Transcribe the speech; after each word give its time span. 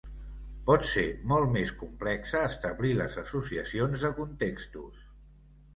Pot 0.69 0.87
ser 0.91 1.03
molt 1.33 1.53
més 1.57 1.73
complexe 1.83 2.41
establir 2.47 2.95
les 3.03 3.19
associacions 3.27 4.09
de 4.09 4.13
contextos. 4.23 5.07